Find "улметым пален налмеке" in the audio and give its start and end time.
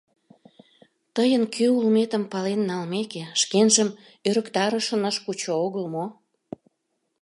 1.77-3.23